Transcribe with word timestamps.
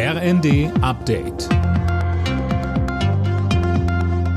RND 0.00 0.70
Update. 0.80 1.48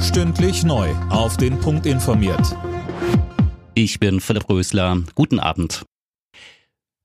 Stündlich 0.02 0.64
neu. 0.64 0.90
Auf 1.12 1.38
den 1.38 1.60
Punkt 1.60 1.86
informiert. 1.86 2.58
Ich 3.76 4.00
bin 4.00 4.22
Philipp 4.22 4.50
Rösler. 4.50 5.04
Guten 5.14 5.40
Abend. 5.40 5.84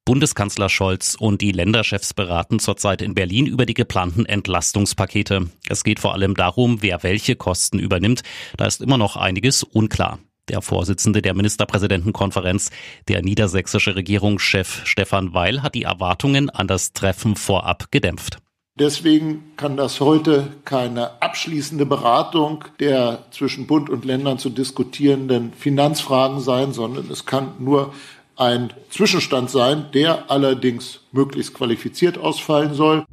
Bundeskanzler 0.06 0.70
Scholz 0.70 1.16
und 1.20 1.42
die 1.42 1.52
Länderchefs 1.52 2.14
beraten 2.14 2.58
zurzeit 2.58 3.02
in 3.02 3.12
Berlin 3.12 3.44
über 3.44 3.66
die 3.66 3.74
geplanten 3.74 4.24
Entlastungspakete. 4.24 5.50
Es 5.68 5.84
geht 5.84 6.00
vor 6.00 6.14
allem 6.14 6.34
darum, 6.34 6.80
wer 6.80 7.02
welche 7.02 7.36
Kosten 7.36 7.78
übernimmt. 7.78 8.22
Da 8.56 8.64
ist 8.64 8.80
immer 8.80 8.96
noch 8.96 9.18
einiges 9.18 9.64
unklar. 9.64 10.18
Der 10.48 10.62
Vorsitzende 10.62 11.20
der 11.20 11.34
Ministerpräsidentenkonferenz, 11.34 12.70
der 13.08 13.20
niedersächsische 13.20 13.96
Regierungschef 13.96 14.86
Stefan 14.86 15.34
Weil, 15.34 15.62
hat 15.62 15.74
die 15.74 15.82
Erwartungen 15.82 16.48
an 16.48 16.66
das 16.66 16.94
Treffen 16.94 17.36
vorab 17.36 17.90
gedämpft. 17.90 18.38
Deswegen 18.78 19.52
kann 19.56 19.78
das 19.78 20.00
heute 20.00 20.52
keine 20.66 21.22
abschließende 21.22 21.86
Beratung 21.86 22.62
der 22.78 23.24
zwischen 23.30 23.66
Bund 23.66 23.88
und 23.88 24.04
Ländern 24.04 24.38
zu 24.38 24.50
diskutierenden 24.50 25.54
Finanzfragen 25.54 26.40
sein, 26.40 26.74
sondern 26.74 27.10
es 27.10 27.24
kann 27.24 27.54
nur 27.58 27.94
ein 28.36 28.70
Zwischenstand 28.90 29.48
sein, 29.48 29.86
der 29.94 30.30
allerdings 30.30 31.00
möglichst 31.10 31.54
qualifiziert 31.54 32.18
ausfallen 32.18 32.74
soll. 32.74 33.06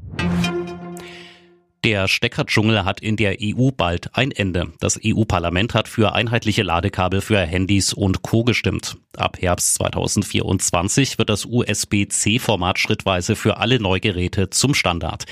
Der 1.84 2.08
Steckerdschungel 2.08 2.86
hat 2.86 3.02
in 3.02 3.18
der 3.18 3.40
EU 3.42 3.72
bald 3.76 4.16
ein 4.16 4.32
Ende. 4.32 4.72
Das 4.80 4.98
EU-Parlament 5.04 5.74
hat 5.74 5.90
für 5.90 6.14
einheitliche 6.14 6.64
Ladekabel 6.64 7.20
für 7.20 7.40
Handys 7.40 7.92
und 7.92 8.22
Co. 8.22 8.46
gestimmt. 8.46 8.96
Ab 9.18 9.42
Herbst 9.42 9.74
2024 9.76 11.18
wird 11.18 11.30
das 11.30 11.46
USB-C-Format 11.46 12.80
schrittweise 12.80 13.36
für 13.36 13.58
alle 13.58 13.82
Neugeräte 13.82 14.50
zum 14.50 14.74
Standard. 14.74 15.26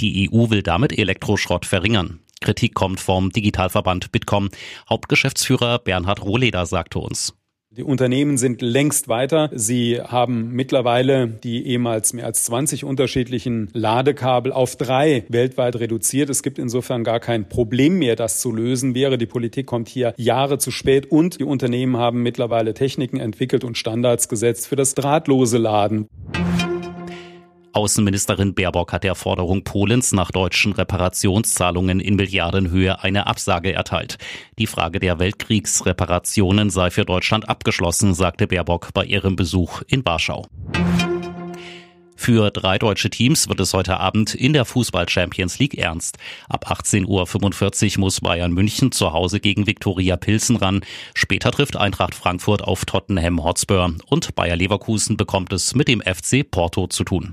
Die 0.00 0.30
EU 0.32 0.48
will 0.48 0.62
damit 0.62 0.96
Elektroschrott 0.98 1.66
verringern. 1.66 2.20
Kritik 2.40 2.72
kommt 2.72 3.00
vom 3.00 3.30
Digitalverband 3.30 4.10
Bitkom. 4.10 4.48
Hauptgeschäftsführer 4.88 5.78
Bernhard 5.78 6.22
Rohleder 6.22 6.64
sagte 6.64 7.00
uns. 7.00 7.34
Die 7.76 7.84
Unternehmen 7.84 8.38
sind 8.38 8.62
längst 8.62 9.08
weiter. 9.08 9.50
Sie 9.52 10.00
haben 10.00 10.52
mittlerweile 10.52 11.28
die 11.28 11.66
ehemals 11.66 12.14
mehr 12.14 12.24
als 12.24 12.44
20 12.44 12.82
unterschiedlichen 12.82 13.68
Ladekabel 13.74 14.52
auf 14.52 14.76
drei 14.76 15.24
weltweit 15.28 15.76
reduziert. 15.76 16.30
Es 16.30 16.42
gibt 16.42 16.58
insofern 16.58 17.04
gar 17.04 17.20
kein 17.20 17.46
Problem 17.50 17.98
mehr, 17.98 18.16
das 18.16 18.40
zu 18.40 18.52
lösen 18.52 18.94
wäre. 18.94 19.18
Die 19.18 19.26
Politik 19.26 19.66
kommt 19.66 19.90
hier 19.90 20.14
Jahre 20.16 20.56
zu 20.56 20.70
spät 20.70 21.10
und 21.10 21.40
die 21.40 21.44
Unternehmen 21.44 21.98
haben 21.98 22.22
mittlerweile 22.22 22.72
Techniken 22.72 23.20
entwickelt 23.20 23.64
und 23.64 23.76
Standards 23.76 24.30
gesetzt 24.30 24.66
für 24.66 24.76
das 24.76 24.94
drahtlose 24.94 25.58
Laden. 25.58 26.08
Außenministerin 27.72 28.54
Baerbock 28.54 28.92
hat 28.92 29.04
der 29.04 29.14
Forderung 29.14 29.62
Polens 29.62 30.12
nach 30.12 30.30
deutschen 30.30 30.72
Reparationszahlungen 30.72 32.00
in 32.00 32.16
Milliardenhöhe 32.16 33.02
eine 33.02 33.26
Absage 33.26 33.72
erteilt. 33.72 34.18
Die 34.58 34.66
Frage 34.66 35.00
der 35.00 35.18
Weltkriegsreparationen 35.18 36.70
sei 36.70 36.90
für 36.90 37.04
Deutschland 37.04 37.48
abgeschlossen, 37.48 38.14
sagte 38.14 38.46
Baerbock 38.46 38.92
bei 38.94 39.04
ihrem 39.04 39.36
Besuch 39.36 39.82
in 39.86 40.04
Warschau. 40.04 40.46
Für 42.20 42.50
drei 42.50 42.78
deutsche 42.78 43.10
Teams 43.10 43.48
wird 43.48 43.60
es 43.60 43.72
heute 43.72 43.98
Abend 44.00 44.34
in 44.34 44.52
der 44.52 44.64
Fußball 44.64 45.08
Champions 45.08 45.60
League 45.60 45.78
ernst. 45.78 46.18
Ab 46.48 46.68
18.45 46.68 47.94
Uhr 47.96 48.00
muss 48.00 48.20
Bayern 48.20 48.52
München 48.52 48.90
zu 48.90 49.12
Hause 49.12 49.38
gegen 49.38 49.68
Viktoria 49.68 50.16
Pilsen 50.16 50.56
ran. 50.56 50.80
Später 51.14 51.52
trifft 51.52 51.76
Eintracht 51.76 52.16
Frankfurt 52.16 52.62
auf 52.62 52.84
Tottenham 52.84 53.44
Hotspur 53.44 53.94
und 54.06 54.34
Bayer 54.34 54.56
Leverkusen 54.56 55.16
bekommt 55.16 55.52
es 55.52 55.76
mit 55.76 55.86
dem 55.86 56.02
FC 56.02 56.44
Porto 56.50 56.88
zu 56.88 57.04
tun. 57.04 57.32